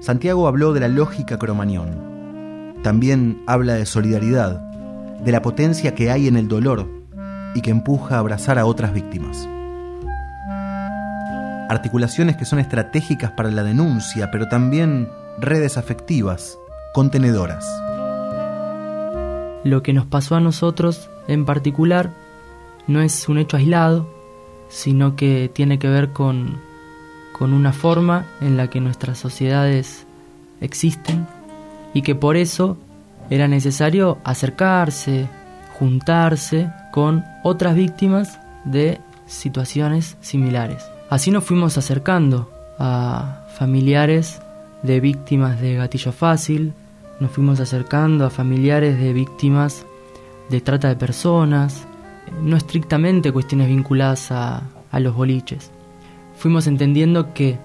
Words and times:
Santiago 0.00 0.48
habló 0.48 0.72
de 0.72 0.80
la 0.80 0.88
lógica 0.88 1.38
cromañón. 1.38 2.74
También 2.82 3.42
habla 3.46 3.74
de 3.74 3.84
solidaridad, 3.84 4.58
de 5.22 5.30
la 5.30 5.42
potencia 5.42 5.94
que 5.94 6.10
hay 6.10 6.26
en 6.26 6.36
el 6.36 6.48
dolor 6.48 6.88
y 7.54 7.60
que 7.60 7.70
empuja 7.70 8.16
a 8.16 8.20
abrazar 8.20 8.58
a 8.58 8.64
otras 8.64 8.94
víctimas. 8.94 9.46
Articulaciones 11.68 12.36
que 12.36 12.46
son 12.46 12.58
estratégicas 12.58 13.32
para 13.32 13.50
la 13.50 13.62
denuncia, 13.62 14.30
pero 14.30 14.48
también 14.48 15.08
redes 15.38 15.76
afectivas, 15.76 16.58
contenedoras. 16.94 17.64
Lo 19.64 19.82
que 19.82 19.92
nos 19.92 20.06
pasó 20.06 20.36
a 20.36 20.40
nosotros 20.40 21.10
en 21.28 21.44
particular 21.44 22.10
no 22.86 23.02
es 23.02 23.28
un 23.28 23.36
hecho 23.36 23.58
aislado, 23.58 24.08
sino 24.68 25.14
que 25.14 25.50
tiene 25.52 25.78
que 25.78 25.88
ver 25.88 26.12
con, 26.12 26.58
con 27.40 27.54
una 27.54 27.72
forma 27.72 28.26
en 28.42 28.58
la 28.58 28.68
que 28.68 28.82
nuestras 28.82 29.16
sociedades 29.16 30.04
existen 30.60 31.26
y 31.94 32.02
que 32.02 32.14
por 32.14 32.36
eso 32.36 32.76
era 33.30 33.48
necesario 33.48 34.18
acercarse, 34.24 35.26
juntarse 35.78 36.70
con 36.92 37.24
otras 37.42 37.74
víctimas 37.74 38.38
de 38.64 39.00
situaciones 39.26 40.18
similares. 40.20 40.84
Así 41.08 41.30
nos 41.30 41.44
fuimos 41.44 41.78
acercando 41.78 42.50
a 42.78 43.46
familiares 43.56 44.42
de 44.82 45.00
víctimas 45.00 45.62
de 45.62 45.76
gatillo 45.76 46.12
fácil, 46.12 46.74
nos 47.20 47.30
fuimos 47.30 47.58
acercando 47.58 48.26
a 48.26 48.30
familiares 48.30 49.00
de 49.00 49.14
víctimas 49.14 49.86
de 50.50 50.60
trata 50.60 50.88
de 50.88 50.96
personas, 50.96 51.86
no 52.42 52.58
estrictamente 52.58 53.32
cuestiones 53.32 53.68
vinculadas 53.68 54.30
a, 54.30 54.62
los 54.92 55.14
boliches. 55.14 55.70
Fuimos 56.40 56.66
entendiendo 56.66 57.34
que 57.34 57.58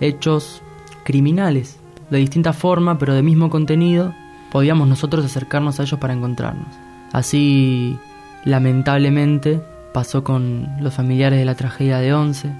hechos 0.00 0.60
criminales, 1.04 1.78
de 2.10 2.18
distinta 2.18 2.52
forma, 2.52 2.98
pero 2.98 3.14
de 3.14 3.22
mismo 3.22 3.50
contenido, 3.50 4.12
podíamos 4.50 4.88
nosotros 4.88 5.24
acercarnos 5.24 5.78
a 5.78 5.84
ellos 5.84 6.00
para 6.00 6.12
encontrarnos. 6.12 6.66
Así, 7.12 7.96
lamentablemente, 8.44 9.62
pasó 9.94 10.24
con 10.24 10.66
los 10.80 10.92
familiares 10.92 11.38
de 11.38 11.44
la 11.44 11.54
tragedia 11.54 11.98
de 11.98 12.14
Once, 12.14 12.52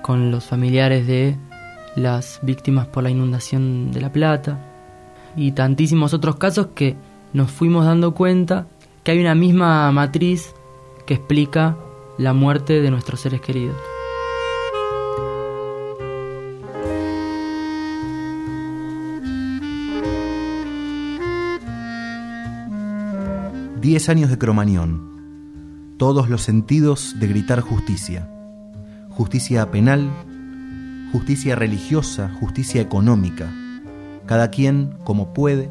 con 0.00 0.30
los 0.30 0.46
familiares 0.46 1.06
de 1.06 1.36
las 1.94 2.40
víctimas 2.40 2.86
por 2.86 3.02
la 3.02 3.10
inundación 3.10 3.92
de 3.92 4.00
La 4.00 4.10
Plata 4.10 4.58
y 5.36 5.52
tantísimos 5.52 6.14
otros 6.14 6.36
casos 6.36 6.68
que 6.74 6.96
nos 7.34 7.50
fuimos 7.50 7.84
dando 7.84 8.14
cuenta 8.14 8.66
que 9.04 9.10
hay 9.10 9.20
una 9.20 9.34
misma 9.34 9.92
matriz 9.92 10.54
que 11.04 11.12
explica 11.12 11.76
la 12.16 12.32
muerte 12.32 12.80
de 12.80 12.90
nuestros 12.90 13.20
seres 13.20 13.42
queridos. 13.42 13.76
Diez 23.80 24.10
años 24.10 24.28
de 24.28 24.36
Cromañón. 24.36 25.94
Todos 25.96 26.28
los 26.28 26.42
sentidos 26.42 27.16
de 27.18 27.26
gritar 27.28 27.62
justicia. 27.62 28.28
Justicia 29.08 29.70
penal, 29.70 30.10
justicia 31.12 31.56
religiosa, 31.56 32.30
justicia 32.38 32.82
económica. 32.82 33.50
Cada 34.26 34.50
quien 34.50 34.98
como 35.02 35.32
puede, 35.32 35.70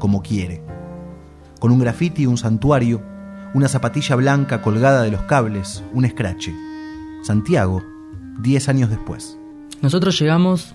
como 0.00 0.20
quiere. 0.20 0.62
Con 1.60 1.70
un 1.70 1.78
grafiti 1.78 2.26
un 2.26 2.38
santuario, 2.38 3.00
una 3.54 3.68
zapatilla 3.68 4.16
blanca 4.16 4.60
colgada 4.60 5.02
de 5.02 5.12
los 5.12 5.22
cables, 5.22 5.84
un 5.92 6.04
escrache. 6.04 6.52
Santiago, 7.22 7.84
diez 8.40 8.68
años 8.68 8.90
después. 8.90 9.38
Nosotros 9.80 10.18
llegamos 10.18 10.74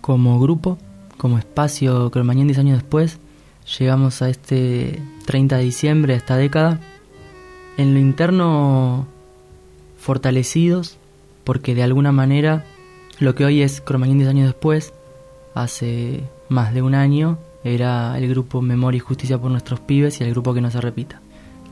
como 0.00 0.38
grupo, 0.38 0.78
como 1.16 1.38
espacio 1.38 2.08
Cromañón 2.12 2.46
10 2.46 2.58
años 2.60 2.78
después, 2.78 3.18
llegamos 3.78 4.22
a 4.22 4.28
este 4.28 5.02
30 5.26 5.56
de 5.56 5.64
diciembre, 5.64 6.14
a 6.14 6.16
esta 6.16 6.36
década, 6.36 6.80
en 7.76 7.94
lo 7.94 8.00
interno 8.00 9.06
fortalecidos, 9.98 10.98
porque 11.44 11.74
de 11.74 11.82
alguna 11.82 12.12
manera 12.12 12.64
lo 13.18 13.34
que 13.34 13.44
hoy 13.44 13.62
es 13.62 13.80
Cromañón 13.80 14.18
10 14.18 14.30
años 14.30 14.46
después, 14.46 14.94
hace 15.54 16.24
más 16.48 16.72
de 16.74 16.82
un 16.82 16.94
año, 16.94 17.38
era 17.64 18.16
el 18.18 18.28
grupo 18.28 18.62
Memoria 18.62 18.96
y 18.96 19.00
Justicia 19.00 19.38
por 19.38 19.50
nuestros 19.50 19.80
pibes 19.80 20.20
y 20.20 20.24
el 20.24 20.30
grupo 20.30 20.54
que 20.54 20.60
no 20.60 20.70
se 20.70 20.80
repita. 20.80 21.20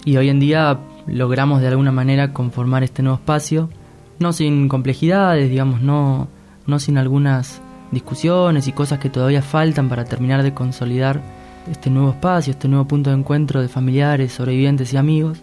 Y 0.05 0.17
hoy 0.17 0.29
en 0.29 0.41
día 0.41 0.79
logramos 1.07 1.61
de 1.61 1.69
alguna 1.69 1.93
manera 1.93 2.33
conformar 2.33 2.85
este 2.85 3.03
nuevo 3.03 3.19
espacio, 3.19 3.71
no 4.19 4.33
sin 4.33 4.69
complejidades, 4.69 5.51
digamos, 5.51 5.81
no, 5.81 6.29
no 6.67 6.79
sin 6.79 6.99
algunas 6.99 7.61
discusiones 7.91 8.69
y 8.69 8.73
cosas 8.73 8.99
que 8.99 9.11
todavía 9.11 9.43
faltan 9.43 9.89
para 9.89 10.05
terminar 10.05 10.43
de 10.43 10.55
consolidar 10.55 11.23
este 11.71 11.91
nuevo 11.91 12.11
espacio, 12.11 12.53
este 12.53 12.69
nuevo 12.69 12.87
punto 12.87 13.11
de 13.11 13.17
encuentro 13.17 13.61
de 13.61 13.69
familiares, 13.69 14.33
sobrevivientes 14.33 14.93
y 14.93 14.97
amigos, 14.97 15.43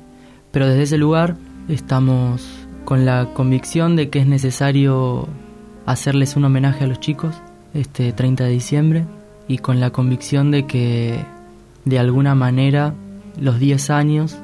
pero 0.52 0.68
desde 0.68 0.84
ese 0.84 0.98
lugar 0.98 1.36
estamos 1.68 2.48
con 2.86 3.06
la 3.06 3.30
convicción 3.34 3.96
de 3.96 4.10
que 4.10 4.20
es 4.20 4.28
necesario 4.28 5.28
hacerles 5.86 6.36
un 6.36 6.46
homenaje 6.46 6.84
a 6.84 6.88
los 6.88 7.00
chicos 7.00 7.36
este 7.74 8.14
30 8.14 8.46
de 8.46 8.52
diciembre 8.52 9.06
y 9.48 9.58
con 9.58 9.80
la 9.80 9.92
convicción 9.92 10.52
de 10.52 10.66
que 10.66 11.20
de 11.84 12.00
alguna 12.00 12.36
manera 12.36 12.94
los 13.40 13.60
10 13.60 13.90
años 13.90 14.38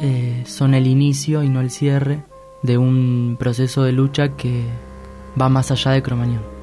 eh, 0.00 0.42
son 0.46 0.74
el 0.74 0.86
inicio 0.86 1.42
y 1.42 1.48
no 1.48 1.60
el 1.60 1.70
cierre 1.70 2.22
de 2.62 2.78
un 2.78 3.36
proceso 3.38 3.82
de 3.82 3.92
lucha 3.92 4.36
que 4.36 4.64
va 5.40 5.48
más 5.48 5.70
allá 5.70 5.92
de 5.92 6.02
Cromañón. 6.02 6.55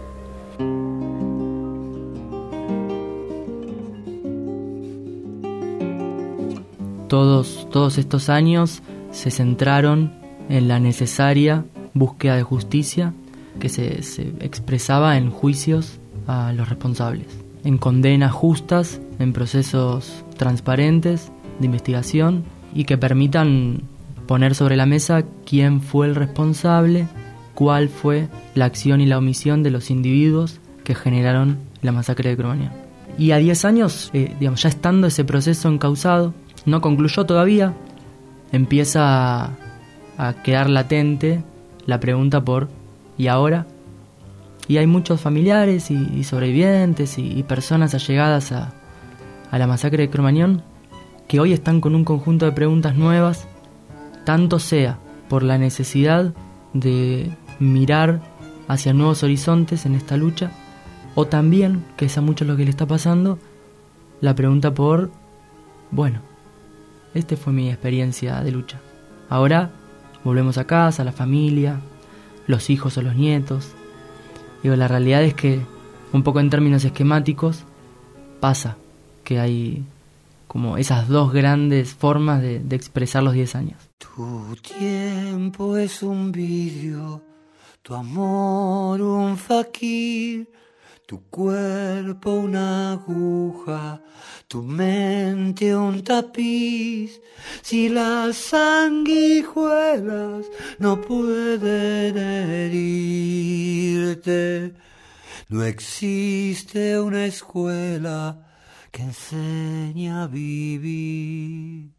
Todos, 7.14 8.00
estos 8.00 8.30
años 8.30 8.82
se 9.12 9.30
centraron 9.30 10.14
en 10.50 10.68
la 10.68 10.80
necesaria 10.80 11.64
búsqueda 11.94 12.38
de 12.38 12.42
justicia 12.42 13.14
que 13.60 13.70
se, 13.70 14.00
expresaba 14.40 15.16
en 15.16 15.30
juicios 15.30 16.00
a 16.26 16.54
los 16.54 16.70
responsables, 16.70 17.28
en 17.64 17.78
condenas 17.78 18.32
justas, 18.32 19.00
en 19.20 19.32
procesos 19.32 20.26
transparentes 20.38 21.32
de 21.60 21.68
investigación 21.68 22.46
y 22.74 22.86
que 22.86 22.98
permitan 22.98 23.84
poner 24.26 24.56
sobre 24.56 24.76
la 24.76 24.88
mesa 24.88 25.24
quién 25.46 25.82
fue 25.82 26.08
el 26.08 26.16
responsable, 26.16 27.06
cuál 27.54 27.90
fue 27.90 28.28
la 28.56 28.66
acción 28.66 29.02
y 29.02 29.06
la 29.06 29.20
omisión 29.20 29.62
de 29.62 29.70
los 29.70 29.92
individuos 29.92 30.62
que 30.84 30.96
generaron 30.96 31.60
la 31.84 31.92
masacre 31.92 32.32
de 32.32 32.38
Cromañón. 32.38 32.72
Y 33.20 33.32
a 33.32 33.38
10 33.38 33.66
años, 33.66 34.10
eh, 34.14 34.36
ya 34.40 34.68
estando 34.68 35.06
ese 35.06 35.24
proceso 35.24 35.70
encausado, 35.70 36.34
no 36.66 36.82
concluyó 36.82 37.26
todavía, 37.26 37.74
empieza 38.52 39.52
a, 40.18 40.34
quedar 40.44 40.70
latente 40.70 41.44
la 41.86 42.00
pregunta 42.00 42.44
por 42.44 42.70
¿y 43.18 43.28
ahora? 43.28 43.68
Y 44.68 44.78
hay 44.78 44.88
muchos 44.88 45.20
familiares 45.20 45.92
y, 45.92 46.24
sobrevivientes 46.24 47.18
y, 47.18 47.44
personas 47.44 47.94
allegadas 47.94 48.52
a, 48.52 48.74
a 49.52 49.58
la 49.58 49.68
masacre 49.68 50.04
de 50.04 50.10
Cromañón 50.10 50.64
que 51.28 51.40
hoy 51.40 51.52
están 51.52 51.82
con 51.82 51.96
un 51.96 52.06
conjunto 52.06 52.46
de 52.46 52.52
preguntas 52.52 52.96
nuevas, 52.96 53.48
tanto 54.24 54.60
sea 54.60 55.00
por 55.28 55.44
la 55.44 55.58
necesidad 55.58 56.34
de 56.74 57.36
mirar 57.60 58.22
hacia 58.68 58.94
nuevos 58.94 59.24
horizontes 59.24 59.86
en 59.86 59.96
esta 59.96 60.16
lucha, 60.16 60.52
o 61.16 61.26
también, 61.26 61.84
que 61.98 62.06
es 62.06 62.18
a 62.18 62.22
muchos 62.22 62.48
lo 62.48 62.56
que 62.56 62.64
le 62.64 62.70
está 62.70 62.86
pasando, 62.86 63.38
la 64.22 64.36
pregunta 64.36 64.74
por, 64.74 65.12
bueno, 65.92 66.22
esta 67.14 67.38
fue 67.38 67.54
mi 67.54 67.70
experiencia 67.70 68.42
de 68.42 68.52
lucha. 68.52 68.80
Ahora 69.30 69.72
volvemos 70.24 70.58
a 70.58 70.66
casa, 70.66 71.02
a 71.02 71.06
la 71.06 71.12
familia, 71.12 71.80
los 72.48 72.70
hijos 72.70 72.98
o 72.98 73.02
los 73.02 73.16
nietos. 73.16 73.70
Digo, 74.62 74.76
la 74.76 74.88
realidad 74.88 75.24
es 75.24 75.34
que, 75.34 75.62
un 76.12 76.24
poco 76.24 76.40
en 76.40 76.50
términos 76.50 76.84
esquemáticos, 76.86 77.64
pasa 78.40 78.78
que 79.24 79.40
hay 79.40 79.84
como 80.48 80.78
esas 80.78 81.08
dos 81.08 81.34
grandes 81.34 81.94
formas 81.94 82.42
de, 82.42 82.60
de 82.60 82.76
expresar 82.76 83.24
los 83.24 83.34
10 83.34 83.56
años. 83.56 83.90
Tu 83.98 84.56
tiempo 84.62 85.78
es 85.78 86.04
un 86.04 86.32
vidrio, 86.32 87.24
tu 87.82 87.96
amor 87.96 89.02
un 89.02 89.38
fakir, 89.38 90.48
tu 91.14 91.22
cuerpo 91.30 92.34
una 92.34 92.94
aguja, 92.94 94.02
tu 94.48 94.64
mente 94.64 95.76
un 95.76 96.04
tapiz. 96.04 97.22
Si 97.62 97.88
las 97.88 98.36
sanguijuelas 98.36 100.48
no 100.80 101.00
pueden 101.00 102.18
herirte, 102.52 104.74
no 105.50 105.64
existe 105.64 107.00
una 107.00 107.26
escuela 107.26 108.40
que 108.92 109.04
enseña 109.04 110.24
a 110.24 110.28
vivir. 110.28 111.92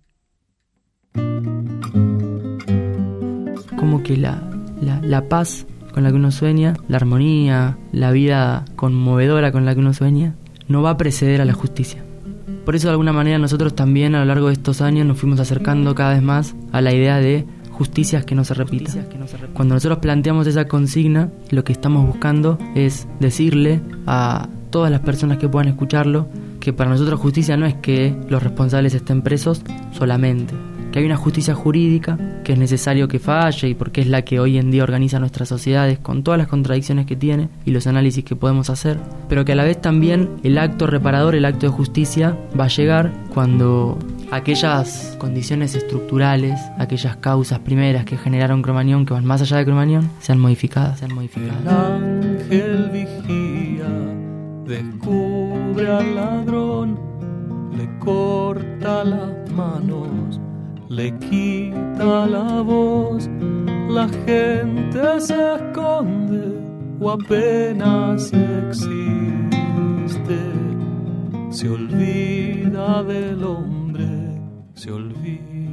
Como 3.78 4.02
que 4.02 4.16
la, 4.16 4.42
la, 4.80 5.00
la 5.02 5.28
paz 5.28 5.64
con 5.94 6.02
la 6.02 6.10
que 6.10 6.16
uno 6.16 6.32
sueña, 6.32 6.74
la 6.88 6.96
armonía, 6.96 7.78
la 7.92 8.10
vida 8.10 8.64
conmovedora 8.74 9.52
con 9.52 9.64
la 9.64 9.74
que 9.74 9.80
uno 9.80 9.94
sueña, 9.94 10.34
no 10.66 10.82
va 10.82 10.90
a 10.90 10.96
preceder 10.96 11.40
a 11.40 11.44
la 11.44 11.52
justicia. 11.52 12.02
Por 12.64 12.74
eso 12.74 12.88
de 12.88 12.92
alguna 12.92 13.12
manera 13.12 13.38
nosotros 13.38 13.76
también 13.76 14.16
a 14.16 14.18
lo 14.18 14.24
largo 14.24 14.48
de 14.48 14.54
estos 14.54 14.80
años 14.80 15.06
nos 15.06 15.18
fuimos 15.18 15.38
acercando 15.38 15.94
cada 15.94 16.14
vez 16.14 16.22
más 16.22 16.56
a 16.72 16.80
la 16.80 16.92
idea 16.92 17.18
de 17.18 17.46
justicias 17.70 18.24
que 18.24 18.34
no 18.34 18.42
se 18.42 18.54
repitan. 18.54 19.06
Cuando 19.52 19.74
nosotros 19.74 20.00
planteamos 20.00 20.48
esa 20.48 20.66
consigna, 20.66 21.30
lo 21.50 21.62
que 21.62 21.72
estamos 21.72 22.04
buscando 22.04 22.58
es 22.74 23.06
decirle 23.20 23.80
a 24.06 24.48
todas 24.70 24.90
las 24.90 25.00
personas 25.00 25.38
que 25.38 25.48
puedan 25.48 25.68
escucharlo 25.68 26.26
que 26.58 26.72
para 26.72 26.90
nosotros 26.90 27.20
justicia 27.20 27.56
no 27.56 27.66
es 27.66 27.74
que 27.74 28.16
los 28.28 28.42
responsables 28.42 28.94
estén 28.94 29.22
presos 29.22 29.62
solamente, 29.92 30.54
que 30.90 30.98
hay 30.98 31.04
una 31.04 31.16
justicia 31.16 31.54
jurídica 31.54 32.18
que 32.44 32.52
es 32.52 32.58
necesario 32.58 33.08
que 33.08 33.18
falle 33.18 33.68
y 33.68 33.74
porque 33.74 34.02
es 34.02 34.06
la 34.06 34.22
que 34.22 34.38
hoy 34.38 34.58
en 34.58 34.70
día 34.70 34.82
organiza 34.82 35.18
nuestras 35.18 35.48
sociedades 35.48 35.98
con 35.98 36.22
todas 36.22 36.38
las 36.38 36.46
contradicciones 36.46 37.06
que 37.06 37.16
tiene 37.16 37.48
y 37.64 37.72
los 37.72 37.86
análisis 37.86 38.24
que 38.24 38.36
podemos 38.36 38.70
hacer, 38.70 38.98
pero 39.28 39.44
que 39.44 39.52
a 39.52 39.56
la 39.56 39.64
vez 39.64 39.80
también 39.80 40.28
el 40.44 40.58
acto 40.58 40.86
reparador, 40.86 41.34
el 41.34 41.44
acto 41.44 41.66
de 41.66 41.72
justicia 41.72 42.38
va 42.58 42.64
a 42.64 42.68
llegar 42.68 43.12
cuando 43.32 43.98
aquellas 44.30 45.16
condiciones 45.18 45.74
estructurales, 45.74 46.60
aquellas 46.78 47.16
causas 47.16 47.58
primeras 47.60 48.04
que 48.04 48.16
generaron 48.16 48.62
Cromañón, 48.62 49.06
que 49.06 49.14
van 49.14 49.24
más 49.24 49.40
allá 49.40 49.56
de 49.56 49.64
Cromañón, 49.64 50.10
sean 50.20 50.38
modificadas, 50.38 50.98
sean 50.98 51.14
modificadas. 51.14 51.60
El 51.62 51.68
ángel 51.68 52.90
vigía, 52.92 53.88
descubre 54.66 55.90
al 55.90 56.14
ladrón, 56.14 56.98
le 57.76 57.98
corta 57.98 59.02
las 59.04 59.50
manos 59.50 60.38
le 60.88 61.10
quita 61.18 61.43
gente 64.26 65.20
se 65.20 65.34
esconde 65.34 66.58
o 67.00 67.10
apenas 67.10 68.32
existe, 68.32 68.90
se 71.50 71.68
olvida 71.68 73.02
del 73.04 73.44
hombre, 73.44 74.40
se 74.74 74.90
olvida 74.90 75.63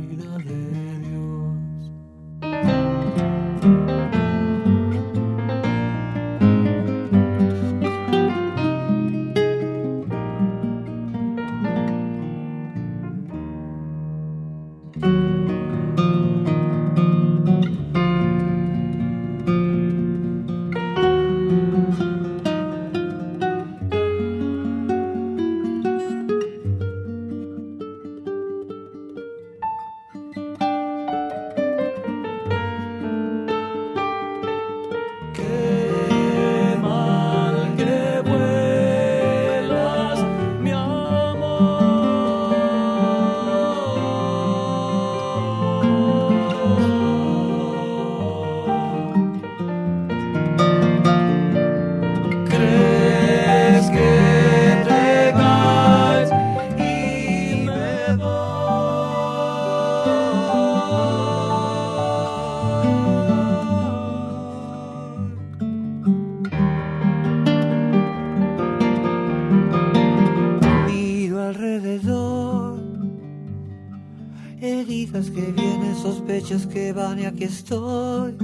que 76.67 76.93
van 76.93 77.19
y 77.19 77.25
aquí 77.25 77.43
estoy. 77.45 78.35